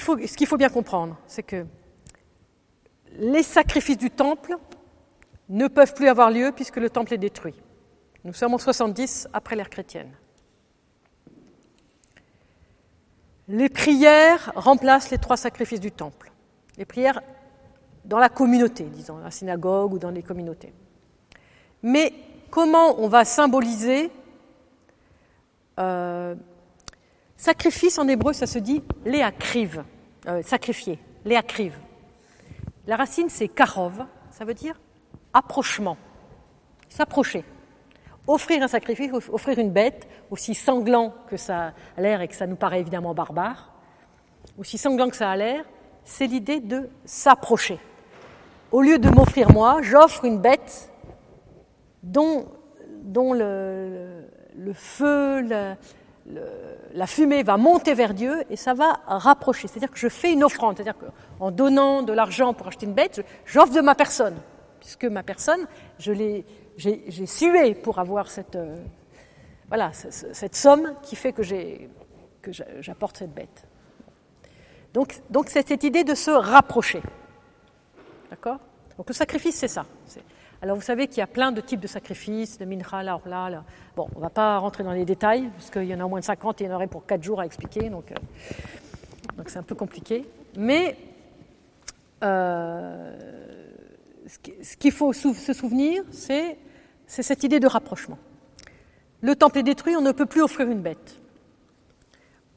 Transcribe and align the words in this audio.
ce 0.00 0.36
qu'il 0.36 0.46
faut 0.46 0.56
bien 0.56 0.68
comprendre, 0.68 1.16
c'est 1.26 1.42
que 1.42 1.66
les 3.18 3.42
sacrifices 3.42 3.98
du 3.98 4.10
temple 4.10 4.56
ne 5.48 5.68
peuvent 5.68 5.94
plus 5.94 6.08
avoir 6.08 6.30
lieu 6.30 6.52
puisque 6.54 6.76
le 6.76 6.90
temple 6.90 7.14
est 7.14 7.18
détruit. 7.18 7.54
Nous 8.24 8.32
sommes 8.32 8.54
en 8.54 8.58
70 8.58 9.28
après 9.32 9.56
l'ère 9.56 9.70
chrétienne. 9.70 10.10
Les 13.48 13.68
prières 13.68 14.52
remplacent 14.56 15.10
les 15.10 15.18
trois 15.18 15.36
sacrifices 15.36 15.80
du 15.80 15.92
temple. 15.92 16.32
Les 16.78 16.84
prières 16.84 17.22
dans 18.04 18.18
la 18.18 18.28
communauté, 18.28 18.84
disons, 18.84 19.18
la 19.18 19.30
synagogue 19.30 19.92
ou 19.94 19.98
dans 19.98 20.10
les 20.10 20.22
communautés. 20.22 20.72
Mais 21.82 22.12
comment 22.50 23.00
on 23.00 23.08
va 23.08 23.24
symboliser 23.24 24.10
euh, 25.78 26.34
sacrifice 27.46 27.96
en 28.00 28.08
hébreu, 28.08 28.32
ça 28.32 28.48
se 28.48 28.58
dit 28.58 28.82
léacrive, 29.04 29.84
euh, 30.26 30.42
sacrifier, 30.42 30.98
léacrive. 31.24 31.78
La 32.88 32.96
racine 32.96 33.28
c'est 33.28 33.46
karov, 33.46 34.04
ça 34.32 34.44
veut 34.44 34.54
dire 34.54 34.80
approchement, 35.32 35.96
s'approcher. 36.88 37.44
Offrir 38.26 38.64
un 38.64 38.66
sacrifice, 38.66 39.12
offrir 39.12 39.60
une 39.60 39.70
bête, 39.70 40.08
aussi 40.32 40.56
sanglant 40.56 41.14
que 41.28 41.36
ça 41.36 41.72
a 41.96 42.00
l'air 42.00 42.20
et 42.20 42.26
que 42.26 42.34
ça 42.34 42.48
nous 42.48 42.56
paraît 42.56 42.80
évidemment 42.80 43.14
barbare, 43.14 43.72
aussi 44.58 44.76
sanglant 44.76 45.08
que 45.08 45.14
ça 45.14 45.30
a 45.30 45.36
l'air, 45.36 45.64
c'est 46.02 46.26
l'idée 46.26 46.58
de 46.58 46.90
s'approcher. 47.04 47.78
Au 48.72 48.82
lieu 48.82 48.98
de 48.98 49.08
m'offrir 49.08 49.52
moi, 49.52 49.78
j'offre 49.82 50.24
une 50.24 50.40
bête 50.40 50.90
dont, 52.02 52.48
le, 53.04 54.72
feu, 54.74 55.42
la 56.92 57.06
fumée 57.06 57.42
va 57.42 57.56
monter 57.56 57.94
vers 57.94 58.14
Dieu 58.14 58.42
et 58.50 58.56
ça 58.56 58.74
va 58.74 59.00
rapprocher. 59.06 59.68
C'est-à-dire 59.68 59.90
que 59.90 59.98
je 59.98 60.08
fais 60.08 60.32
une 60.32 60.44
offrande. 60.44 60.76
C'est-à-dire 60.76 60.96
qu'en 60.98 61.50
donnant 61.50 62.02
de 62.02 62.12
l'argent 62.12 62.54
pour 62.54 62.66
acheter 62.66 62.86
une 62.86 62.94
bête, 62.94 63.24
j'offre 63.44 63.72
de 63.72 63.80
ma 63.80 63.94
personne. 63.94 64.36
Puisque 64.80 65.04
ma 65.04 65.22
personne, 65.22 65.66
je 65.98 66.12
l'ai 66.12 66.44
j'ai 66.76 67.26
sué 67.26 67.74
pour 67.74 67.98
avoir 67.98 68.30
cette, 68.30 68.56
euh, 68.56 68.76
voilà, 69.68 69.92
cette 69.92 70.54
somme 70.54 70.94
qui 71.02 71.16
fait 71.16 71.32
que 71.32 71.42
j'apporte 72.80 73.16
cette 73.16 73.32
bête. 73.32 73.66
Donc, 74.92 75.14
donc 75.30 75.48
c'est 75.48 75.66
cette 75.66 75.84
idée 75.84 76.04
de 76.04 76.14
se 76.14 76.30
rapprocher. 76.30 77.02
D'accord? 78.30 78.58
Donc 78.96 79.08
le 79.08 79.14
sacrifice, 79.14 79.56
c'est 79.56 79.68
ça. 79.68 79.86
Alors 80.62 80.76
vous 80.76 80.82
savez 80.82 81.06
qu'il 81.06 81.18
y 81.18 81.22
a 81.22 81.26
plein 81.26 81.52
de 81.52 81.60
types 81.60 81.80
de 81.80 81.86
sacrifices, 81.86 82.58
de 82.58 82.64
mincha, 82.64 83.02
la 83.02 83.14
orla. 83.14 83.62
Bon, 83.94 84.08
on 84.14 84.18
ne 84.18 84.22
va 84.22 84.30
pas 84.30 84.56
rentrer 84.58 84.84
dans 84.84 84.92
les 84.92 85.04
détails, 85.04 85.50
parce 85.50 85.70
qu'il 85.70 85.84
y 85.84 85.94
en 85.94 86.00
a 86.00 86.04
au 86.04 86.08
moins 86.08 86.20
de 86.20 86.24
50 86.24 86.60
et 86.60 86.64
il 86.64 86.66
y 86.68 86.72
en 86.72 86.76
aurait 86.76 86.86
pour 86.86 87.04
4 87.04 87.22
jours 87.22 87.40
à 87.40 87.46
expliquer, 87.46 87.90
donc 87.90 88.10
euh, 88.10 88.14
donc 89.36 89.50
c'est 89.50 89.58
un 89.58 89.62
peu 89.62 89.74
compliqué. 89.74 90.24
Mais 90.56 90.96
euh, 92.24 93.14
ce 94.62 94.76
qu'il 94.76 94.92
faut 94.92 95.12
se 95.12 95.52
souvenir, 95.52 96.02
c'est 96.10 96.56
cette 97.06 97.44
idée 97.44 97.60
de 97.60 97.66
rapprochement. 97.66 98.18
Le 99.20 99.36
temple 99.36 99.58
est 99.58 99.62
détruit, 99.62 99.94
on 99.94 100.00
ne 100.00 100.12
peut 100.12 100.26
plus 100.26 100.42
offrir 100.42 100.68
une 100.70 100.80
bête. 100.80 101.20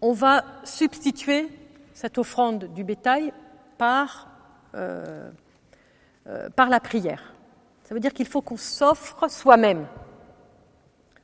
On 0.02 0.14
va 0.14 0.46
substituer 0.64 1.50
cette 1.94 2.18
offrande 2.18 2.74
du 2.74 2.86
bétail 2.86 3.34
par, 3.78 4.30
euh, 4.76 5.30
par 6.56 6.70
la 6.70 6.80
prière. 6.80 7.34
Ça 7.90 7.96
veut 7.96 8.00
dire 8.00 8.14
qu'il 8.14 8.28
faut 8.28 8.44
qu'on 8.44 8.56
s'offre 8.56 9.28
soi-même. 9.32 9.88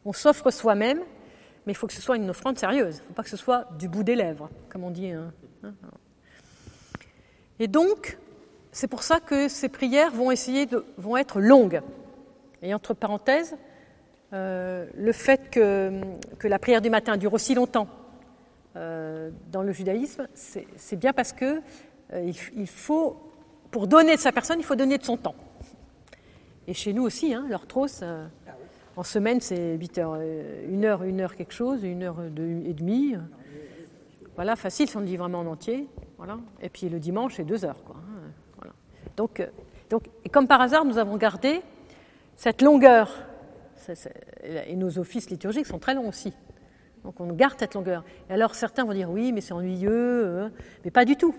On 0.03 0.13
s'offre 0.13 0.49
soi-même, 0.49 0.97
mais 1.63 1.73
il 1.73 1.75
faut 1.75 1.85
que 1.85 1.94
ce 1.94 2.02
soit 2.02 2.16
une 2.16 2.27
offrande 2.27 2.57
sérieuse. 2.57 2.95
Il 2.95 3.02
ne 3.03 3.07
faut 3.09 3.13
pas 3.13 3.22
que 3.22 3.30
ce 3.30 3.38
soit 3.38 3.67
du 3.77 3.88
bout 3.88 4.02
des 4.02 4.16
lèvres, 4.16 4.49
comme 4.67 4.83
on 4.83 4.89
dit. 4.89 5.11
Hein. 5.11 5.31
Et 7.59 7.67
donc, 7.67 8.17
c'est 8.72 8.88
pour 8.88 9.03
ça 9.03 9.19
que 9.19 9.47
ces 9.47 9.69
prières 9.69 10.09
vont 10.09 10.31
essayer 10.31 10.66
de, 10.66 10.83
vont 10.97 11.17
être 11.17 11.39
longues. 11.39 11.83
Et 12.63 12.73
entre 12.73 12.95
parenthèses, 12.95 13.56
euh, 14.34 14.88
le 14.95 15.11
fait 15.11 15.51
que, 15.51 16.01
que, 16.40 16.47
la 16.47 16.57
prière 16.57 16.81
du 16.81 16.90
matin 16.90 17.16
dure 17.16 17.35
aussi 17.35 17.53
longtemps 17.53 17.88
euh, 18.75 19.29
dans 19.51 19.61
le 19.61 19.72
judaïsme, 19.72 20.28
c'est 20.34 20.95
bien 20.95 21.13
parce 21.13 21.31
que 21.31 21.61
euh, 22.13 22.31
il, 22.56 22.67
faut, 22.67 23.22
pour 23.69 23.85
donner 23.85 24.16
de 24.16 24.19
sa 24.19 24.31
personne, 24.31 24.57
il 24.59 24.66
faut 24.66 24.75
donner 24.75 24.97
de 24.97 25.03
son 25.03 25.17
temps. 25.17 25.35
Et 26.68 26.74
chez 26.74 26.94
nous 26.94 27.03
aussi, 27.03 27.34
hein, 27.34 27.46
l'orthros, 27.50 28.03
en 28.98 29.03
semaine, 29.03 29.42
c'est 29.42 29.76
8 29.76 29.98
heures, 29.98 30.16
une 30.68 30.86
heure, 30.86 31.03
une 31.03 31.22
heure 31.22 31.36
quelque 31.36 31.53
chose, 31.53 31.84
une 31.84 32.03
heure 32.03 32.18
et 32.24 32.74
demie. 32.74 33.16
Voilà, 34.36 34.56
facile 34.56 34.90
si 34.90 34.98
on 34.98 35.02
le 35.02 35.06
dit 35.06 35.18
vraiment 35.18 35.40
en 35.40 35.48
entier. 35.48 35.88
Voilà. 36.18 36.38
Et 36.62 36.70
puis 36.70 36.90
le 36.90 37.00
dimanche, 37.00 37.36
c'est 37.36 37.44
deux 37.44 37.66
heures. 37.66 37.84
Quoi, 37.84 37.96
hein, 37.98 38.31
voilà. 38.58 38.74
donc, 39.16 39.48
donc, 39.90 40.03
et 40.24 40.30
comme 40.30 40.48
par 40.48 40.62
hasard, 40.62 40.86
nous 40.86 40.98
avons 40.98 41.18
gardé 41.18 41.62
cette 42.36 42.62
longueur, 42.62 43.12
et 44.44 44.76
nos 44.76 44.97
offices 45.00 45.30
liturgiques 45.30 45.66
sont 45.66 45.80
très 45.80 45.94
longs 45.94 46.09
aussi. 46.09 46.34
Donc 47.03 47.20
on 47.20 47.28
garde 47.34 47.56
cette 47.59 47.76
longueur. 47.76 48.03
Et 48.30 48.34
alors 48.34 48.56
certains 48.56 48.84
vont 48.84 48.94
dire 48.94 49.09
oui, 49.09 49.32
mais 49.32 49.42
c'est 49.42 49.53
ennuyeux, 49.53 49.92
euh, 49.92 50.50
mais 50.84 50.92
pas 50.92 51.06
du 51.06 51.16
tout. 51.16 51.36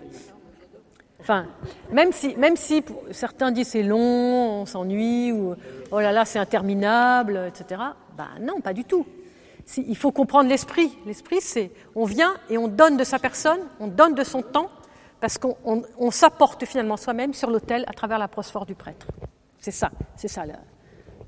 Enfin, 1.26 1.46
même 1.90 2.12
si, 2.12 2.84
certains 3.10 3.50
disent 3.50 3.66
c'est 3.66 3.82
long, 3.82 4.60
on 4.60 4.64
s'ennuie, 4.64 5.32
ou 5.32 5.56
oh 5.90 5.98
là 5.98 6.12
là, 6.12 6.24
c'est 6.24 6.38
interminable, 6.38 7.48
etc. 7.48 7.80
Ben 8.16 8.28
non, 8.40 8.60
pas 8.60 8.72
du 8.72 8.84
tout. 8.84 9.04
Il 9.76 9.96
faut 9.96 10.12
comprendre 10.12 10.48
l'esprit. 10.48 10.96
L'esprit, 11.04 11.40
c'est 11.40 11.72
on 11.96 12.04
vient 12.04 12.36
et 12.48 12.56
on 12.58 12.68
donne 12.68 12.96
de 12.96 13.02
sa 13.02 13.18
personne, 13.18 13.58
on 13.80 13.88
donne 13.88 14.14
de 14.14 14.22
son 14.22 14.40
temps, 14.40 14.70
parce 15.18 15.36
qu'on 15.36 16.10
s'apporte 16.12 16.64
finalement 16.64 16.96
soi-même 16.96 17.34
sur 17.34 17.50
l'autel 17.50 17.84
à 17.88 17.92
travers 17.92 18.20
la 18.20 18.28
prosphore 18.28 18.64
du 18.64 18.76
prêtre. 18.76 19.08
C'est 19.58 19.72
ça, 19.72 19.90
c'est 20.14 20.28
ça. 20.28 20.44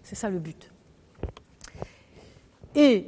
C'est 0.04 0.14
ça 0.14 0.30
le 0.30 0.38
but. 0.38 0.70
Et 2.76 3.04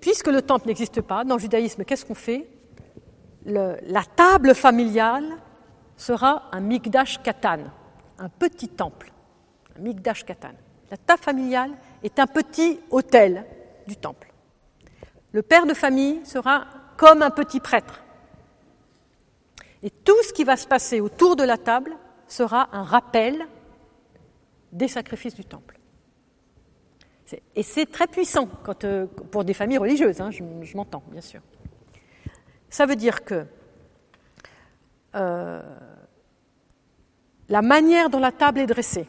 puisque 0.00 0.26
le 0.26 0.42
temple 0.42 0.66
n'existe 0.66 1.02
pas, 1.02 1.22
dans 1.22 1.36
le 1.36 1.40
judaïsme, 1.40 1.84
qu'est-ce 1.84 2.04
qu'on 2.04 2.16
fait? 2.16 2.48
La 3.44 4.02
table 4.16 4.56
familiale 4.56 5.36
sera 6.02 6.48
un 6.50 6.60
mikdash 6.60 7.22
katan, 7.22 7.70
un 8.18 8.28
petit 8.28 8.68
temple, 8.68 9.12
un 9.76 9.82
mikdash 9.82 10.24
katan. 10.24 10.54
La 10.90 10.96
table 10.96 11.22
familiale 11.22 11.72
est 12.02 12.18
un 12.18 12.26
petit 12.26 12.80
hôtel 12.90 13.46
du 13.86 13.96
temple. 13.96 14.32
Le 15.30 15.42
père 15.42 15.64
de 15.64 15.74
famille 15.74 16.20
sera 16.26 16.66
comme 16.96 17.22
un 17.22 17.30
petit 17.30 17.60
prêtre. 17.60 18.02
Et 19.82 19.90
tout 19.90 20.20
ce 20.24 20.32
qui 20.32 20.44
va 20.44 20.56
se 20.56 20.66
passer 20.66 21.00
autour 21.00 21.36
de 21.36 21.44
la 21.44 21.56
table 21.56 21.96
sera 22.26 22.68
un 22.72 22.82
rappel 22.82 23.46
des 24.72 24.88
sacrifices 24.88 25.34
du 25.34 25.44
temple. 25.44 25.78
Et 27.54 27.62
c'est 27.62 27.86
très 27.86 28.06
puissant 28.06 28.48
euh, 28.84 29.06
pour 29.06 29.44
des 29.44 29.54
familles 29.54 29.78
religieuses, 29.78 30.20
hein, 30.20 30.30
je, 30.30 30.76
m'entends, 30.76 31.02
bien 31.10 31.22
sûr. 31.22 31.40
Ça 32.68 32.84
veut 32.84 32.96
dire 32.96 33.24
que 33.24 33.46
euh, 35.14 35.62
la 37.52 37.60
manière 37.60 38.08
dont 38.08 38.18
la 38.18 38.32
table 38.32 38.60
est 38.60 38.66
dressée, 38.66 39.06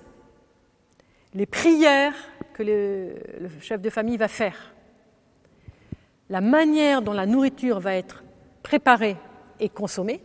les 1.34 1.46
prières 1.46 2.14
que 2.54 2.62
le, 2.62 3.48
chef 3.62 3.80
de 3.80 3.90
famille 3.90 4.18
va 4.18 4.28
faire, 4.28 4.74
la 6.30 6.42
manière 6.42 7.02
dont 7.02 7.14
la 7.14 7.26
nourriture 7.26 7.80
va 7.80 7.96
être 7.96 8.26
préparée 8.62 9.16
et 9.62 9.70
consommée, 9.70 10.22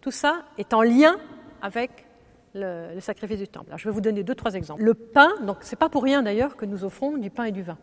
tout 0.00 0.12
ça 0.12 0.44
est 0.58 0.74
en 0.74 0.82
lien 0.82 1.16
avec 1.60 2.06
le, 2.54 3.00
sacrifice 3.00 3.40
du 3.40 3.48
temple. 3.48 3.72
je 3.76 3.88
vais 3.88 3.92
vous 3.92 4.00
donner 4.00 4.22
deux, 4.22 4.36
trois 4.36 4.54
exemples. 4.54 4.84
Le 4.84 4.94
pain, 4.94 5.32
donc 5.42 5.56
c'est 5.62 5.74
pas 5.74 5.88
pour 5.88 6.04
rien 6.04 6.22
d'ailleurs 6.22 6.56
que 6.56 6.66
nous 6.66 6.84
offrons 6.84 7.16
du 7.16 7.30
pain 7.30 7.44
et 7.44 7.52
du 7.52 7.62
vin. 7.62 7.78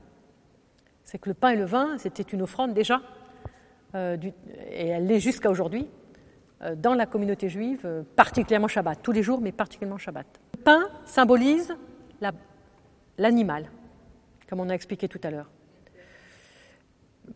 C'est 1.03 1.17
que 1.17 1.27
le 1.27 1.35
pain 1.35 1.49
et 1.49 1.57
le 1.57 1.65
vin, 1.65 1.97
c'était 1.97 2.23
une 2.23 2.43
offrande 2.43 2.73
déjà, 2.73 3.01
euh, 3.95 4.15
et 4.71 4.87
elle 4.87 5.07
l'est 5.07 5.19
jusqu'à 5.19 5.49
aujourd'hui, 5.49 5.89
dans 6.75 6.93
la 6.93 7.05
communauté 7.05 7.49
juive, 7.49 7.81
euh, 7.85 8.03
particulièrement 8.15 8.67
Shabbat, 8.67 8.99
tous 9.01 9.11
les 9.11 9.23
jours, 9.23 9.41
mais 9.41 9.51
particulièrement 9.51 9.97
Shabbat. 9.97 10.25
Le 10.57 10.63
pain 10.63 10.87
symbolise 11.05 11.75
l'animal, 13.17 13.69
comme 14.49 14.59
on 14.59 14.69
a 14.69 14.73
expliqué 14.73 15.07
tout 15.07 15.19
à 15.23 15.29
l'heure. 15.29 15.49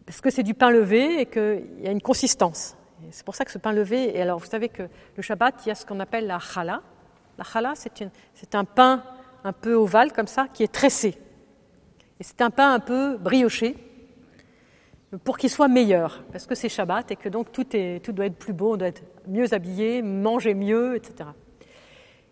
Parce 0.05 0.21
que 0.21 0.29
c'est 0.29 0.43
du 0.43 0.53
pain 0.53 0.69
levé 0.69 1.21
et 1.21 1.25
qu'il 1.25 1.81
y 1.81 1.87
a 1.87 1.91
une 1.91 2.01
consistance. 2.01 2.75
C'est 3.11 3.25
pour 3.25 3.35
ça 3.35 3.45
que 3.45 3.51
ce 3.51 3.57
pain 3.57 3.73
levé, 3.73 4.17
et 4.17 4.21
alors 4.21 4.39
vous 4.39 4.45
savez 4.47 4.69
que 4.69 4.83
le 5.15 5.21
Shabbat, 5.21 5.65
il 5.65 5.69
y 5.69 5.71
a 5.71 5.75
ce 5.75 5.85
qu'on 5.85 5.99
appelle 5.99 6.25
la 6.27 6.39
challah, 6.39 6.81
la 7.37 7.43
challah, 7.43 7.73
c'est 7.75 8.55
un 8.55 8.65
pain 8.65 9.03
un 9.43 9.53
peu 9.53 9.73
ovale 9.75 10.11
comme 10.13 10.27
ça, 10.27 10.47
qui 10.51 10.63
est 10.63 10.71
tressé. 10.71 11.17
Et 12.19 12.23
c'est 12.23 12.41
un 12.41 12.49
pain 12.49 12.73
un 12.73 12.79
peu 12.79 13.17
brioché 13.17 13.75
pour 15.23 15.37
qu'il 15.37 15.49
soit 15.49 15.67
meilleur, 15.67 16.23
parce 16.31 16.45
que 16.45 16.55
c'est 16.55 16.69
Shabbat 16.69 17.11
et 17.11 17.15
que 17.15 17.29
donc 17.29 17.51
tout, 17.51 17.63
doit 18.11 18.25
être 18.25 18.37
plus 18.37 18.53
beau, 18.53 18.73
on 18.73 18.77
doit 18.77 18.89
être 18.89 19.03
mieux 19.27 19.53
habillé, 19.53 20.01
manger 20.01 20.53
mieux, 20.53 20.95
etc. 20.95 21.29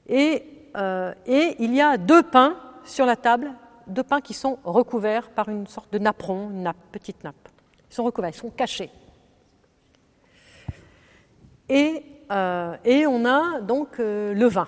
Et, 0.08 0.44
euh, 0.76 1.14
et 1.26 1.56
il 1.60 1.74
y 1.74 1.82
a 1.82 1.98
deux 1.98 2.24
pains 2.24 2.58
sur 2.84 3.06
la 3.06 3.16
table, 3.16 3.52
deux 3.88 4.04
pains 4.04 4.20
qui 4.20 4.34
sont 4.34 4.60
recouverts 4.64 5.30
par 5.30 5.48
une 5.48 5.68
sorte 5.68 5.92
de 5.94 6.00
napperon, 6.00 6.50
une 6.50 6.64
nappe, 6.64 6.78
petite 6.92 7.24
nappe. 7.24 7.36
Ils 7.90 7.96
sont 7.96 8.04
recouverts, 8.04 8.32
ils 8.32 8.38
sont 8.38 8.50
cachés. 8.50 8.90
Et 11.70 12.04
euh, 12.32 12.76
on 13.08 13.26
a 13.26 13.62
donc 13.62 14.00
euh, 14.00 14.34
le 14.34 14.48
vin. 14.48 14.68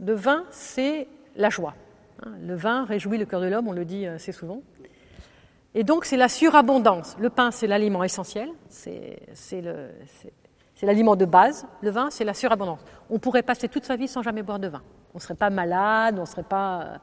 Le 0.00 0.12
vin, 0.12 0.44
c'est 0.50 1.06
la 1.36 1.50
joie. 1.50 1.74
Hein, 2.24 2.32
le 2.42 2.54
vin 2.54 2.84
réjouit 2.84 3.16
le 3.16 3.26
cœur 3.26 3.40
de 3.40 3.46
l'homme, 3.46 3.68
on 3.68 3.72
le 3.72 3.84
dit 3.84 4.06
assez 4.06 4.32
souvent. 4.32 4.62
Et 5.78 5.84
donc, 5.84 6.06
c'est 6.06 6.16
la 6.16 6.30
surabondance. 6.30 7.16
Le 7.20 7.28
pain, 7.28 7.50
c'est 7.50 7.66
l'aliment 7.66 8.02
essentiel, 8.02 8.48
c'est 8.70 9.20
l'aliment 10.80 11.16
de 11.16 11.26
base. 11.26 11.66
Le 11.82 11.90
vin, 11.90 12.08
c'est 12.08 12.24
la 12.24 12.32
surabondance. 12.32 12.80
On 13.10 13.18
pourrait 13.18 13.42
passer 13.42 13.68
toute 13.68 13.84
sa 13.84 13.94
vie 13.94 14.08
sans 14.08 14.22
jamais 14.22 14.42
boire 14.42 14.58
de 14.58 14.68
vin. 14.68 14.80
On 15.12 15.18
ne 15.18 15.20
serait 15.20 15.34
pas 15.34 15.50
malade, 15.50 16.14
on 16.16 16.22
ne 16.22 16.26
serait 16.26 16.44
pas. 16.44 17.02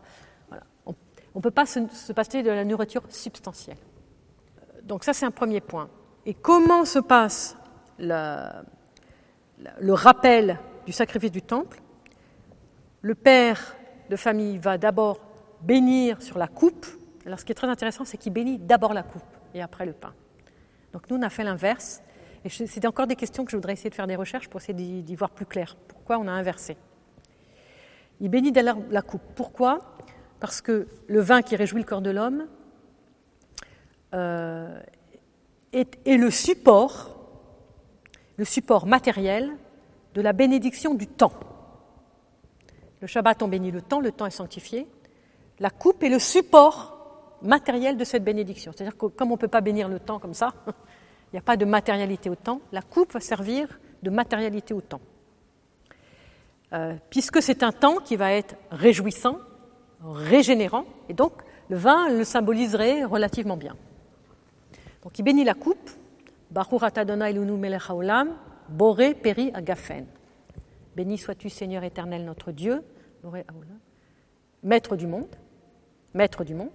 On 0.87 0.95
ne 1.35 1.41
peut 1.41 1.51
pas 1.51 1.67
se 1.67 2.13
passer 2.13 2.41
de 2.41 2.49
la 2.49 2.65
nourriture 2.65 3.03
substantielle. 3.09 3.77
Donc, 4.81 5.03
ça, 5.03 5.13
c'est 5.13 5.27
un 5.27 5.31
premier 5.31 5.61
point. 5.61 5.87
Et 6.25 6.33
comment 6.33 6.83
se 6.83 6.97
passe 6.97 7.55
le 7.99 8.63
rappel 9.91 10.57
du 10.87 10.93
sacrifice 10.93 11.31
du 11.31 11.43
temple? 11.43 11.79
Le 13.03 13.13
père 13.13 13.75
de 14.09 14.15
famille 14.15 14.57
va 14.57 14.79
d'abord 14.79 15.19
bénir 15.61 16.23
sur 16.23 16.39
la 16.39 16.47
coupe. 16.47 16.87
Alors 17.25 17.39
ce 17.39 17.45
qui 17.45 17.51
est 17.51 17.55
très 17.55 17.67
intéressant, 17.67 18.05
c'est 18.05 18.17
qu'il 18.17 18.33
bénit 18.33 18.57
d'abord 18.57 18.93
la 18.93 19.03
coupe 19.03 19.23
et 19.53 19.61
après 19.61 19.85
le 19.85 19.93
pain. 19.93 20.13
Donc 20.91 21.09
nous, 21.09 21.17
on 21.17 21.21
a 21.21 21.29
fait 21.29 21.43
l'inverse. 21.43 22.01
Et 22.45 22.49
c'était 22.49 22.87
encore 22.87 23.07
des 23.07 23.15
questions 23.15 23.45
que 23.45 23.51
je 23.51 23.55
voudrais 23.55 23.73
essayer 23.73 23.89
de 23.89 23.95
faire 23.95 24.07
des 24.07 24.17
recherches 24.17 24.49
pour 24.49 24.59
essayer 24.59 25.01
d'y 25.01 25.15
voir 25.15 25.29
plus 25.29 25.45
clair. 25.45 25.77
Pourquoi 25.87 26.17
on 26.17 26.27
a 26.27 26.31
inversé? 26.31 26.75
Il 28.19 28.29
bénit 28.29 28.51
d'abord 28.51 28.83
la 28.89 29.01
coupe. 29.01 29.21
Pourquoi? 29.35 29.95
Parce 30.39 30.61
que 30.61 30.87
le 31.07 31.21
vin 31.21 31.41
qui 31.41 31.55
réjouit 31.55 31.81
le 31.81 31.87
corps 31.87 32.01
de 32.01 32.09
l'homme 32.09 32.47
euh, 34.13 34.77
est, 35.71 35.97
le 36.05 36.29
support, 36.29 37.17
le 38.37 38.45
support 38.45 38.85
matériel 38.85 39.51
de 40.13 40.21
la 40.21 40.33
bénédiction 40.33 40.93
du 40.93 41.07
temps. 41.07 41.33
Le 42.99 43.07
Shabbat, 43.07 43.41
on 43.41 43.47
bénit 43.47 43.71
le 43.71 43.81
temps, 43.81 43.99
le 43.99 44.11
temps 44.11 44.25
est 44.25 44.31
sanctifié. 44.31 44.85
La 45.59 45.69
coupe 45.69 46.03
est 46.03 46.09
le 46.09 46.19
support 46.19 46.92
matériel 47.43 47.97
de 47.97 48.03
cette 48.03 48.23
bénédiction. 48.23 48.71
C'est-à-dire 48.71 48.97
que 48.97 49.07
comme 49.07 49.29
on 49.31 49.35
ne 49.35 49.39
peut 49.39 49.47
pas 49.47 49.61
bénir 49.61 49.89
le 49.89 49.99
temps 49.99 50.19
comme 50.19 50.33
ça, 50.33 50.53
il 50.67 51.35
n'y 51.35 51.39
a 51.39 51.43
pas 51.43 51.57
de 51.57 51.65
matérialité 51.65 52.29
au 52.29 52.35
temps, 52.35 52.61
la 52.71 52.81
coupe 52.81 53.13
va 53.13 53.19
servir 53.19 53.67
de 54.01 54.09
matérialité 54.09 54.73
au 54.73 54.81
temps. 54.81 55.01
Euh, 56.73 56.95
puisque 57.09 57.41
c'est 57.41 57.61
un 57.63 57.71
temps 57.71 57.97
qui 57.97 58.15
va 58.15 58.33
être 58.33 58.55
réjouissant, 58.71 59.37
régénérant, 60.03 60.85
et 61.07 61.13
donc 61.13 61.33
le 61.69 61.77
vin 61.77 62.09
le 62.09 62.23
symboliserait 62.23 63.03
relativement 63.03 63.57
bien. 63.57 63.75
Donc 65.03 65.19
il 65.19 65.23
bénit 65.23 65.43
la 65.43 65.53
coupe. 65.53 65.89
Boré 68.69 69.13
peri 69.13 69.51
agafen. 69.53 70.05
Béni 70.95 71.17
sois-tu 71.17 71.49
Seigneur 71.49 71.83
éternel 71.83 72.23
notre 72.23 72.51
Dieu, 72.51 72.83
maître 74.61 74.95
du 74.95 75.07
monde, 75.07 75.35
maître 76.13 76.43
du 76.43 76.53
monde, 76.53 76.69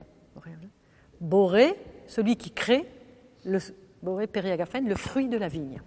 boré, 1.20 1.74
celui 2.06 2.36
qui 2.36 2.50
crée, 2.50 2.86
le, 3.44 3.58
boré 4.02 4.26
peri 4.26 4.50
agafen, 4.50 4.88
le 4.88 4.94
fruit 4.94 5.28
de 5.28 5.36
la 5.36 5.48
vigne. 5.48 5.80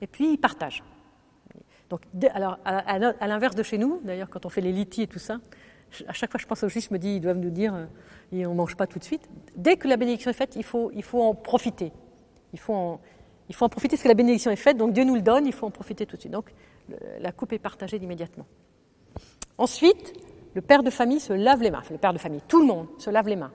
Et 0.00 0.06
puis 0.06 0.32
il 0.32 0.38
partage. 0.38 0.82
Donc, 1.90 2.02
alors, 2.32 2.58
à, 2.64 2.98
l'inverse 3.28 3.54
de 3.54 3.62
chez 3.62 3.76
nous, 3.76 4.00
d'ailleurs, 4.02 4.30
quand 4.30 4.46
on 4.46 4.48
fait 4.48 4.62
les 4.62 4.72
litis 4.72 5.02
et 5.02 5.06
tout 5.06 5.18
ça, 5.18 5.38
à 6.08 6.14
chaque 6.14 6.30
fois 6.30 6.40
je 6.40 6.46
pense 6.46 6.62
aux 6.62 6.68
juifs, 6.68 6.88
je 6.88 6.94
me 6.94 6.98
dis, 6.98 7.16
ils 7.16 7.20
doivent 7.20 7.38
nous 7.38 7.50
dire, 7.50 7.74
euh, 7.74 7.86
on 8.32 8.50
ne 8.50 8.54
mange 8.54 8.76
pas 8.76 8.86
tout 8.86 8.98
de 8.98 9.04
suite. 9.04 9.28
Dès 9.56 9.76
que 9.76 9.86
la 9.88 9.98
bénédiction 9.98 10.30
est 10.30 10.34
faite, 10.34 10.56
il 10.56 10.64
faut, 10.64 10.90
il 10.94 11.02
faut 11.02 11.22
en 11.22 11.34
profiter. 11.34 11.92
Il 12.54 12.58
faut 12.58 12.72
en, 12.72 13.00
il 13.48 13.54
faut 13.54 13.66
en 13.66 13.68
profiter 13.68 13.96
parce 13.96 14.04
que 14.04 14.08
la 14.08 14.14
bénédiction 14.14 14.50
est 14.50 14.56
faite, 14.56 14.78
donc 14.78 14.94
Dieu 14.94 15.04
nous 15.04 15.14
le 15.14 15.20
donne, 15.20 15.46
il 15.46 15.52
faut 15.52 15.66
en 15.66 15.70
profiter 15.70 16.06
tout 16.06 16.16
de 16.16 16.20
suite. 16.22 16.32
Donc 16.32 16.52
la 17.20 17.32
coupe 17.32 17.52
est 17.52 17.58
partagée 17.58 17.98
immédiatement. 17.98 18.46
Ensuite, 19.58 20.14
le 20.54 20.60
père 20.60 20.82
de 20.82 20.90
famille 20.90 21.20
se 21.20 21.32
lave 21.32 21.62
les 21.62 21.70
mains. 21.70 21.82
le 21.90 21.98
père 21.98 22.12
de 22.12 22.18
famille, 22.18 22.42
tout 22.46 22.60
le 22.60 22.66
monde 22.66 22.86
se 22.98 23.10
lave 23.10 23.28
les 23.28 23.36
mains, 23.36 23.52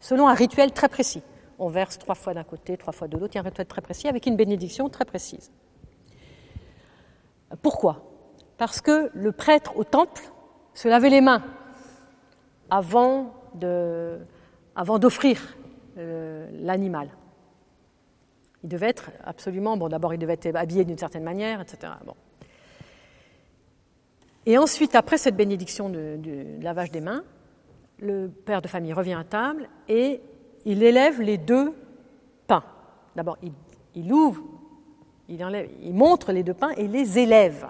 selon 0.00 0.28
un 0.28 0.34
rituel 0.34 0.72
très 0.72 0.88
précis. 0.88 1.22
On 1.58 1.68
verse 1.68 1.98
trois 1.98 2.14
fois 2.14 2.34
d'un 2.34 2.44
côté, 2.44 2.76
trois 2.76 2.92
fois 2.92 3.08
de 3.08 3.16
l'autre. 3.16 3.34
Il 3.34 3.36
y 3.36 3.38
a 3.38 3.40
un 3.40 3.44
rituel 3.44 3.66
très 3.66 3.80
précis 3.80 4.08
avec 4.08 4.26
une 4.26 4.36
bénédiction 4.36 4.88
très 4.88 5.04
précise. 5.04 5.50
Pourquoi? 7.62 8.02
Parce 8.58 8.80
que 8.80 9.10
le 9.14 9.32
prêtre 9.32 9.76
au 9.76 9.84
temple 9.84 10.22
se 10.74 10.88
lavait 10.88 11.10
les 11.10 11.20
mains 11.20 11.42
avant 12.68 13.32
d'offrir 13.54 15.56
euh, 15.98 16.48
l'animal. 16.52 17.08
Il 18.62 18.68
devait 18.68 18.88
être 18.88 19.10
absolument, 19.24 19.76
bon 19.76 19.88
d'abord 19.88 20.12
il 20.12 20.18
devait 20.18 20.34
être 20.34 20.56
habillé 20.56 20.84
d'une 20.84 20.98
certaine 20.98 21.22
manière, 21.22 21.60
etc. 21.60 21.92
Et 24.46 24.56
ensuite, 24.58 24.94
après 24.94 25.18
cette 25.18 25.36
bénédiction 25.36 25.90
de, 25.90 26.62
lavage 26.62 26.92
des 26.92 27.00
mains, 27.00 27.24
le 27.98 28.28
père 28.28 28.62
de 28.62 28.68
famille 28.68 28.92
revient 28.92 29.14
à 29.14 29.24
table 29.24 29.68
et 29.88 30.20
il 30.64 30.82
élève 30.84 31.20
les 31.20 31.36
deux 31.36 31.74
pains. 32.46 32.62
D'abord, 33.16 33.38
il, 33.94 34.12
ouvre, 34.12 34.42
il, 35.28 35.44
enlève, 35.44 35.68
il 35.82 35.94
montre 35.94 36.32
les 36.32 36.44
deux 36.44 36.54
pains 36.54 36.70
et 36.76 36.86
les 36.86 37.18
élève. 37.18 37.66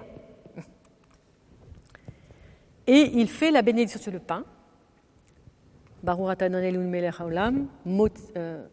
Et 2.87 3.11
il 3.15 3.29
fait 3.29 3.51
la 3.51 3.63
bénédiction 3.63 4.01
sur 4.01 4.13
le 4.13 4.21
pain 4.21 4.45
euh, 8.37 8.67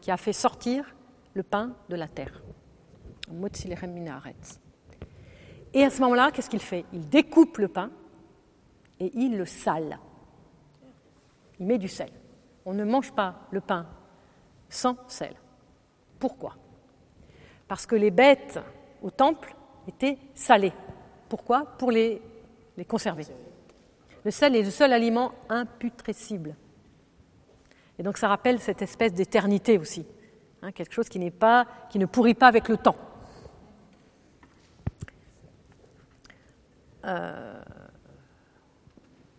qui 0.00 0.10
a 0.10 0.16
fait 0.16 0.32
sortir 0.32 0.94
le 1.34 1.42
pain 1.42 1.72
de 1.88 1.96
la 1.96 2.08
terre. 2.08 2.42
Et 5.74 5.84
à 5.84 5.90
ce 5.90 6.00
moment-là, 6.02 6.30
qu'est-ce 6.30 6.50
qu'il 6.50 6.60
fait? 6.60 6.84
Il 6.92 7.08
découpe 7.08 7.58
le 7.58 7.68
pain 7.68 7.90
et 9.00 9.10
il 9.14 9.36
le 9.36 9.44
sale. 9.44 9.98
Il 11.60 11.66
met 11.66 11.78
du 11.78 11.88
sel. 11.88 12.10
On 12.64 12.74
ne 12.74 12.84
mange 12.84 13.12
pas 13.12 13.46
le 13.50 13.60
pain 13.60 13.86
sans 14.68 14.96
sel. 15.08 15.34
Pourquoi? 16.18 16.56
Parce 17.66 17.86
que 17.86 17.96
les 17.96 18.10
bêtes 18.10 18.58
au 19.02 19.10
temple 19.10 19.54
étaient 19.86 20.18
salées. 20.34 20.72
Pourquoi? 21.28 21.64
Pour 21.78 21.90
les, 21.90 22.20
conserver. 22.86 23.26
Le 24.24 24.30
sel 24.30 24.56
est 24.56 24.62
le 24.62 24.70
seul 24.70 24.92
aliment 24.92 25.32
imputrescible. 25.48 26.54
Et 27.98 28.02
donc 28.02 28.16
ça 28.16 28.28
rappelle 28.28 28.60
cette 28.60 28.82
espèce 28.82 29.12
d'éternité 29.12 29.78
aussi, 29.78 30.06
hein, 30.62 30.70
quelque 30.70 30.92
chose 30.92 31.08
qui, 31.08 31.18
n'est 31.18 31.32
pas, 31.32 31.66
qui 31.90 31.98
ne 31.98 32.06
pourrit 32.06 32.34
pas 32.34 32.46
avec 32.46 32.68
le 32.68 32.76
temps. 32.76 32.96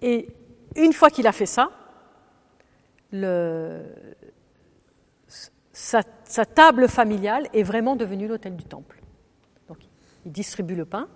Et 0.01 0.27
une 0.75 0.93
fois 0.93 1.09
qu'il 1.09 1.27
a 1.27 1.31
fait 1.31 1.45
ça, 1.45 1.71
le, 3.11 3.83
sa, 5.73 6.01
sa, 6.23 6.45
table 6.45 6.87
familiale 6.87 7.47
est 7.53 7.63
vraiment 7.63 7.95
devenue 7.95 8.27
l'hôtel 8.27 8.55
du 8.55 8.63
temple. 8.63 9.01
Donc 9.67 9.77
il 10.25 10.31
distribue 10.31 10.75
le 10.75 10.85
pain, 10.85 11.07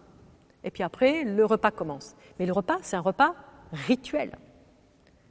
et 0.63 0.71
puis 0.71 0.83
après, 0.83 1.23
le 1.23 1.45
repas 1.45 1.71
commence. 1.71 2.15
Mais 2.39 2.45
le 2.45 2.53
repas, 2.53 2.77
c'est 2.81 2.95
un 2.95 3.01
repas 3.01 3.35
rituel. 3.71 4.37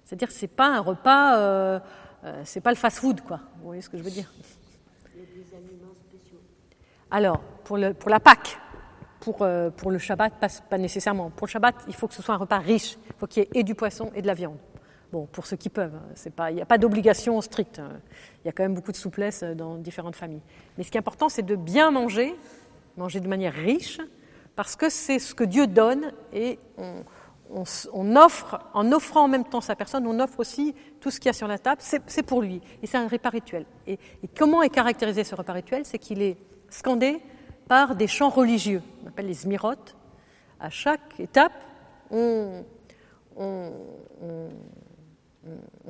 C'est-à-dire 0.04 0.28
que 0.28 0.34
ce 0.34 0.42
n'est 0.42 0.48
pas 0.48 0.68
un 0.68 0.80
repas, 0.80 1.38
euh, 1.38 1.80
euh, 2.24 2.42
c'est 2.44 2.60
pas 2.60 2.70
le 2.70 2.76
fast-food, 2.76 3.22
quoi. 3.22 3.40
Vous 3.58 3.66
voyez 3.66 3.82
ce 3.82 3.88
que 3.88 3.96
je 3.96 4.02
veux 4.02 4.10
dire? 4.10 4.32
Alors, 7.10 7.40
pour, 7.64 7.76
le, 7.76 7.94
pour 7.94 8.10
la 8.10 8.20
Pâque, 8.20 8.58
pour, 9.22 9.42
euh, 9.42 9.70
pour 9.70 9.92
le 9.92 9.98
Shabbat, 9.98 10.32
pas, 10.68 10.78
nécessairement. 10.78 11.30
Pour 11.30 11.46
le 11.46 11.50
Shabbat, 11.52 11.76
il 11.86 11.94
faut 11.94 12.08
que 12.08 12.14
ce 12.14 12.22
soit 12.22 12.34
un 12.34 12.38
repas 12.38 12.58
riche. 12.58 12.98
Il 13.06 13.14
faut 13.18 13.26
qu'il 13.28 13.44
y 13.44 13.46
ait 13.46 13.60
et 13.60 13.62
du 13.62 13.76
poisson 13.76 14.10
et 14.16 14.22
de 14.22 14.26
la 14.26 14.34
viande. 14.34 14.58
Bon, 15.12 15.26
pour 15.26 15.46
ceux 15.46 15.56
qui 15.56 15.68
peuvent, 15.68 15.94
hein, 15.94 16.48
il 16.50 16.56
n'y 16.56 16.62
a 16.62 16.66
pas 16.66 16.78
d'obligation 16.78 17.40
stricte. 17.40 17.78
Hein. 17.78 18.00
Il 18.42 18.46
y 18.46 18.48
a 18.48 18.52
quand 18.52 18.64
même 18.64 18.74
beaucoup 18.74 18.90
de 18.90 18.96
souplesse 18.96 19.44
dans 19.44 19.76
différentes 19.76 20.16
familles. 20.16 20.42
Mais 20.76 20.82
ce 20.82 20.90
qui 20.90 20.96
est 20.96 21.00
important, 21.00 21.28
c'est 21.28 21.42
de 21.42 21.54
bien 21.54 21.92
manger, 21.92 22.34
manger 22.96 23.20
de 23.20 23.28
manière 23.28 23.52
riche, 23.52 24.00
parce 24.56 24.74
que 24.74 24.90
c'est 24.90 25.18
ce 25.18 25.34
que 25.34 25.44
Dieu 25.44 25.66
donne 25.66 26.12
et 26.32 26.58
on, 26.74 28.16
offre, 28.16 28.58
en 28.74 28.90
offrant 28.90 29.24
en 29.24 29.28
même 29.28 29.44
temps 29.44 29.60
sa 29.60 29.76
personne, 29.76 30.06
on 30.06 30.18
offre 30.18 30.40
aussi 30.40 30.74
tout 31.00 31.10
ce 31.10 31.20
qu'il 31.20 31.28
y 31.28 31.30
a 31.30 31.34
sur 31.34 31.46
la 31.46 31.58
table, 31.58 31.80
c'est 31.80 32.22
pour 32.22 32.42
lui. 32.42 32.60
Et 32.82 32.86
c'est 32.86 32.96
un 32.96 33.06
repas 33.06 33.30
rituel. 33.30 33.66
Et, 33.86 33.98
comment 34.36 34.62
est 34.62 34.70
caractérisé 34.70 35.24
ce 35.24 35.34
repas 35.34 35.52
rituel? 35.52 35.82
C'est 35.84 35.98
qu'il 35.98 36.22
est 36.22 36.38
scandé 36.70 37.20
par 37.68 37.94
des 37.94 38.06
chants 38.06 38.30
religieux, 38.30 38.82
on 39.02 39.08
appelle 39.08 39.26
les 39.26 39.34
zmirotes. 39.34 39.96
À 40.60 40.70
chaque 40.70 41.18
étape, 41.18 41.52
on, 42.10 42.64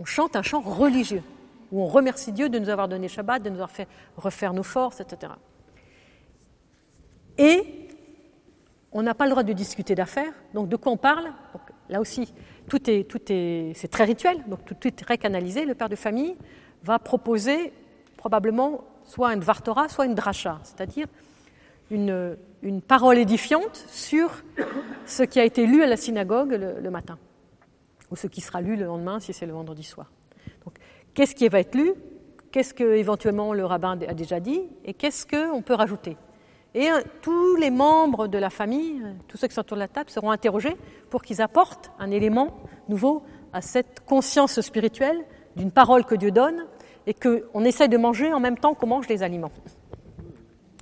chante 0.04 0.36
un 0.36 0.42
chant 0.42 0.60
religieux, 0.60 1.22
où 1.70 1.82
on 1.82 1.86
remercie 1.86 2.32
Dieu 2.32 2.48
de 2.48 2.58
nous 2.58 2.68
avoir 2.68 2.88
donné 2.88 3.08
Shabbat, 3.08 3.42
de 3.42 3.50
nous 3.50 3.56
avoir 3.56 3.70
fait 3.70 3.88
refaire 4.16 4.52
nos 4.54 4.62
forces, 4.62 5.00
etc. 5.00 5.32
Et 7.38 7.88
on 8.92 9.02
n'a 9.02 9.14
pas 9.14 9.24
le 9.24 9.30
droit 9.30 9.42
de 9.42 9.52
discuter 9.52 9.94
d'affaires. 9.94 10.32
Donc 10.54 10.68
de 10.68 10.76
quoi 10.76 10.92
on 10.92 10.96
parle? 10.96 11.32
Là 11.88 12.00
aussi, 12.00 12.32
tout 12.68 12.90
est, 12.90 13.04
tout 13.04 13.20
est, 13.28 13.72
c'est 13.74 13.88
très 13.88 14.04
rituel, 14.04 14.42
donc 14.46 14.64
tout, 14.64 14.86
est 14.86 14.92
très 14.92 15.18
canalisé. 15.18 15.64
Le 15.64 15.74
père 15.74 15.88
de 15.88 15.96
famille 15.96 16.36
va 16.82 16.98
proposer 16.98 17.72
probablement 18.16 18.84
soit 19.04 19.34
une 19.34 19.40
Dvartora, 19.40 19.88
soit 19.88 20.06
une 20.06 20.14
Dracha, 20.14 20.60
c'est-à-dire 20.62 21.06
une, 21.92 22.80
parole 22.86 23.18
édifiante 23.18 23.84
sur 23.88 24.30
ce 25.06 25.22
qui 25.22 25.38
a 25.38 25.44
été 25.44 25.66
lu 25.66 25.82
à 25.82 25.86
la 25.86 25.96
synagogue 25.96 26.52
le, 26.52 26.90
matin, 26.90 27.18
ou 28.10 28.16
ce 28.16 28.26
qui 28.26 28.40
sera 28.40 28.60
lu 28.60 28.76
le 28.76 28.86
lendemain 28.86 29.20
si 29.20 29.32
c'est 29.32 29.46
le 29.46 29.52
vendredi 29.52 29.82
soir. 29.82 30.10
Donc, 30.64 30.74
qu'est-ce 31.14 31.34
qui 31.34 31.48
va 31.48 31.60
être 31.60 31.74
lu? 31.74 31.92
Qu'est-ce 32.50 32.74
que 32.74 32.96
éventuellement 32.96 33.52
le 33.52 33.64
rabbin 33.64 33.98
a 34.08 34.14
déjà 34.14 34.40
dit? 34.40 34.62
Et 34.84 34.94
qu'est-ce 34.94 35.26
qu'on 35.26 35.62
peut 35.62 35.74
rajouter? 35.74 36.16
Et 36.74 36.90
euh, 36.90 37.00
tous 37.20 37.56
les 37.56 37.70
membres 37.70 38.28
de 38.28 38.38
la 38.38 38.48
famille, 38.48 39.02
tous 39.28 39.36
ceux 39.36 39.48
qui 39.48 39.54
sont 39.54 39.60
autour 39.60 39.76
de 39.76 39.82
la 39.82 39.88
table, 39.88 40.08
seront 40.10 40.30
interrogés 40.30 40.76
pour 41.10 41.22
qu'ils 41.22 41.42
apportent 41.42 41.90
un 41.98 42.10
élément 42.10 42.56
nouveau 42.88 43.22
à 43.52 43.60
cette 43.60 44.00
conscience 44.06 44.60
spirituelle 44.60 45.18
d'une 45.56 45.70
parole 45.70 46.04
que 46.04 46.14
Dieu 46.14 46.30
donne 46.30 46.66
et 47.06 47.14
qu'on 47.14 47.64
essaie 47.64 47.88
de 47.88 47.98
manger 47.98 48.32
en 48.32 48.40
même 48.40 48.56
temps 48.56 48.74
qu'on 48.74 48.86
mange 48.86 49.08
les 49.08 49.22
aliments. 49.22 49.52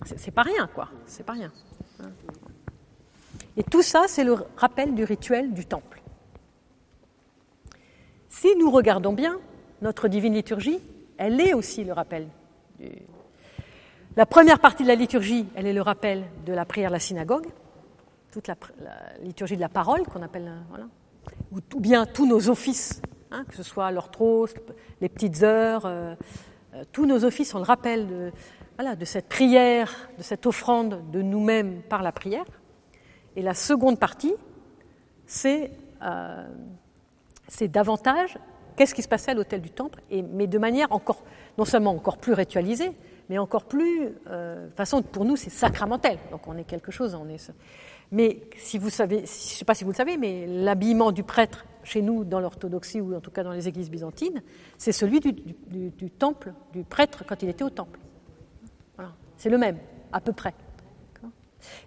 C'est 0.04 0.30
pas 0.30 0.42
rien, 0.42 0.69
quoi. 0.75 0.88
C'est 1.07 1.25
pas 1.25 1.33
rien. 1.33 1.52
Et 3.57 3.62
tout 3.62 3.83
ça, 3.83 4.04
c'est 4.07 4.25
le 4.25 4.37
rappel 4.57 4.95
du 4.95 5.04
rituel 5.04 5.52
du 5.52 5.66
temple. 5.66 6.02
Si 8.28 8.49
nous 8.57 8.71
regardons 8.71 9.12
bien, 9.12 9.38
notre 9.83 10.09
divine 10.09 10.35
liturgie, 10.35 10.78
elle 11.19 11.40
est 11.40 11.52
aussi 11.52 11.85
le 11.85 11.92
rappel. 11.92 12.28
La 14.16 14.26
première 14.26 14.59
partie 14.59 14.83
de 14.83 14.88
la 14.88 14.95
liturgie, 14.95 15.47
elle 15.54 15.66
est 15.66 15.73
le 15.73 15.83
rappel 15.83 16.25
de 16.47 16.52
la 16.52 16.64
prière 16.64 16.90
de 16.90 16.95
la 16.95 17.00
synagogue, 17.00 17.47
toute 18.33 18.49
la, 18.49 18.57
liturgie 19.23 19.57
de 19.57 19.61
la 19.61 19.69
parole 19.69 20.04
qu'on 20.04 20.23
appelle, 20.23 20.49
euh, 20.49 20.61
voilà, 20.69 20.87
ou, 21.52 21.80
bien 21.80 22.07
tous 22.07 22.26
nos 22.26 22.49
offices, 22.49 23.02
hein, 23.30 23.45
que 23.49 23.54
ce 23.54 23.62
soit 23.62 23.90
l'orthros, 23.90 24.49
les 25.00 25.09
petites 25.09 25.42
heures, 25.42 25.85
euh, 25.85 26.14
euh, 26.75 26.85
tous 26.92 27.07
nos 27.07 27.25
offices 27.25 27.50
sont 27.50 27.59
le 27.59 27.64
rappel 27.64 28.07
de, 28.07 28.33
de 28.80 29.04
cette 29.04 29.28
prière, 29.28 30.08
de 30.16 30.22
cette 30.22 30.46
offrande 30.46 31.10
de 31.10 31.20
nous-mêmes 31.20 31.82
par 31.82 32.02
la 32.02 32.12
prière. 32.12 32.46
Et 33.37 33.42
la 33.42 33.54
seconde 33.54 33.99
partie, 33.99 34.34
c'est 35.26 35.70
euh, 36.02 36.46
davantage 37.68 38.38
qu'est-ce 38.76 38.94
qui 38.94 39.02
se 39.02 39.08
passait 39.08 39.32
à 39.32 39.34
l'hôtel 39.34 39.60
du 39.60 39.70
Temple, 39.70 40.00
mais 40.32 40.46
de 40.46 40.58
manière 40.58 40.90
encore, 40.92 41.22
non 41.58 41.66
seulement 41.66 41.90
encore 41.90 42.16
plus 42.16 42.32
ritualisée, 42.32 42.92
mais 43.28 43.37
encore 43.37 43.66
plus, 43.66 44.08
euh, 44.28 44.68
façon 44.70 45.02
pour 45.02 45.25
nous 45.26 45.37
c'est 45.37 45.50
sacramentel, 45.50 46.18
donc 46.30 46.49
on 46.49 46.56
est 46.56 46.64
quelque 46.64 46.90
chose, 46.90 47.14
on 47.14 47.28
est. 47.28 47.52
Mais 48.10 48.40
si 48.56 48.78
vous 48.78 48.90
savez, 48.90 49.18
je 49.18 49.22
ne 49.22 49.26
sais 49.26 49.64
pas 49.66 49.75
si 49.75 49.84
vous 49.84 49.90
le 49.90 49.96
savez, 49.96 50.16
mais 50.16 50.46
l'habillement 50.46 51.12
du 51.12 51.22
prêtre 51.22 51.66
chez 51.84 52.00
nous 52.00 52.25
dans 52.25 52.40
l'orthodoxie 52.40 53.00
ou 53.00 53.14
en 53.14 53.20
tout 53.20 53.30
cas 53.30 53.44
dans 53.44 53.52
les 53.52 53.68
églises 53.68 53.90
byzantines, 53.90 54.42
c'est 54.78 54.92
celui 54.92 55.20
du 55.20 56.10
temple, 56.10 56.54
du 56.72 56.82
prêtre 56.82 57.25
quand 57.26 57.42
il 57.42 57.50
était 57.50 57.64
au 57.64 57.70
temple. 57.70 58.00
C'est 59.40 59.49
le 59.49 59.56
même, 59.56 59.78
à 60.12 60.20
peu 60.20 60.35
près. 60.35 60.52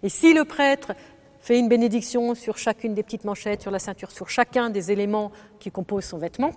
Et 0.01 0.09
si 0.09 0.33
le 0.33 0.43
prêtre 0.43 0.93
fait 1.39 1.59
une 1.59 1.69
bénédiction 1.69 2.33
sur 2.33 2.57
chacune 2.57 2.95
des 2.95 3.03
petites 3.03 3.25
manchettes, 3.25 3.61
sur 3.61 3.69
la 3.69 3.77
ceinture, 3.77 4.09
sur 4.09 4.27
chacun 4.27 4.71
des 4.71 4.91
éléments 4.91 5.31
qui 5.59 5.69
composent 5.69 6.05
son 6.05 6.17
vêtement, 6.17 6.49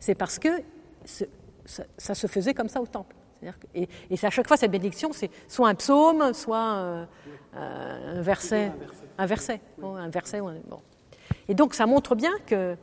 c'est 0.00 0.14
parce 0.14 0.38
que 0.38 0.48
ça, 1.04 2.14
se 2.14 2.26
faisait 2.26 2.54
comme 2.54 2.70
ça 2.70 2.80
au 2.80 2.86
temple. 2.86 3.14
et, 3.74 3.86
à 4.22 4.30
chaque 4.30 4.48
fois, 4.48 4.56
cette 4.56 4.70
bénédiction, 4.70 5.12
c'est 5.12 5.30
soit 5.46 5.68
un 5.68 5.74
psaume, 5.74 6.32
soit 6.32 6.72
euh, 6.72 7.04
un 7.54 8.22
verset. 8.22 8.72
Un 9.18 9.26
verset. 9.26 9.60
un 9.82 10.08
verset 10.08 10.40
Et 11.48 11.54
donc, 11.54 11.74
ça 11.74 11.84
montre 11.84 12.14
bien 12.14 12.32
que, 12.46 12.76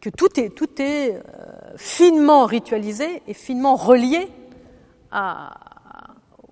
que 0.00 0.10
tout 0.10 0.38
est, 0.38 0.50
tout 0.50 0.80
est 0.80 1.16
euh, 1.16 1.20
finement 1.76 2.46
ritualisé 2.46 3.20
et 3.26 3.34
finement 3.34 3.74
relié 3.74 4.28
à, 5.10 5.67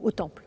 au 0.00 0.10
temple. 0.10 0.44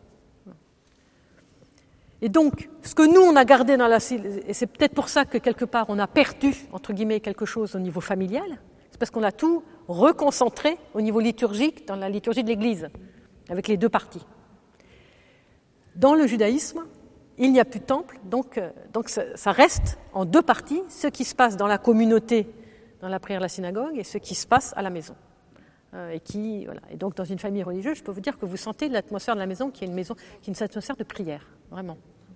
Et 2.22 2.30
donc, 2.30 2.70
ce 2.84 2.94
que 2.94 3.04
nous, 3.04 3.22
on 3.22 3.36
a 3.36 3.46
gardé 3.46 3.78
dans 3.78 3.88
la... 3.88 3.98
Et 3.98 4.54
c'est 4.54 4.68
peut-être 4.68 4.94
pour 4.94 5.10
ça 5.10 5.26
que 5.26 5.38
quelque 5.38 5.66
part, 5.66 5.86
on 5.90 6.00
a 6.00 6.08
perdu, 6.08 6.54
entre 6.72 6.92
guillemets, 6.92 7.22
quelque 7.22 7.46
chose 7.46 7.76
au 7.76 7.80
niveau 7.80 8.02
familial, 8.02 8.60
c'est 8.92 9.00
parce 9.00 9.12
qu'on 9.12 9.24
a 9.24 9.32
tout 9.32 9.64
reconcentré 9.88 10.78
au 10.94 11.02
niveau 11.02 11.20
liturgique, 11.20 11.88
dans 11.88 11.96
la 11.96 12.10
liturgie 12.10 12.44
de 12.44 12.50
l'Église, 12.50 12.90
avec 13.50 13.68
les 13.68 13.78
deux 13.78 13.90
parties. 13.90 14.26
Dans 15.96 16.14
le 16.14 16.28
judaïsme, 16.28 16.84
il 17.38 17.54
n'y 17.54 17.60
a 17.60 17.66
plus 17.66 17.80
de 17.80 17.86
temple, 17.86 18.20
donc, 18.26 18.58
euh, 18.58 18.70
donc 18.92 19.10
ça, 19.10 19.52
reste 19.52 19.98
en 20.14 20.26
deux 20.26 20.42
parties, 20.42 20.82
ce 20.90 21.08
qui 21.08 21.24
se 21.24 21.34
passe 21.34 21.56
dans 21.56 21.68
la 21.68 21.78
communauté, 21.78 22.48
dans 23.02 23.08
la 23.08 23.20
prière 23.20 23.40
de 23.40 23.46
la 23.46 23.50
synagogue, 23.50 23.98
et 23.98 24.04
ce 24.04 24.18
qui 24.18 24.36
se 24.36 24.46
passe 24.46 24.74
à 24.76 24.82
la 24.82 24.90
maison. 24.90 25.16
Euh, 25.96 26.12
et 26.12 26.20
qui 26.20 26.66
voilà. 26.66 26.82
Et 26.92 26.98
donc 26.98 27.16
dans 27.16 27.26
une 27.26 27.40
famille 27.40 27.64
religieuse, 27.64 27.98
je 27.98 28.04
peux 28.04 28.12
vous 28.12 28.22
dire 28.22 28.38
que 28.38 28.46
vous 28.46 28.58
sentez 28.58 28.90
l'atmosphère 28.90 29.34
de 29.34 29.40
la 29.40 29.48
maison 29.48 29.72
qui 29.72 29.84
est 29.84 29.88
une 29.88 29.94
maison 29.94 30.16
qui 30.42 30.52
est 30.52 30.54
une 30.54 30.64
atmosphère 30.64 30.96
de 30.96 31.04
prière, 31.04 31.48
vraiment. 31.72 31.98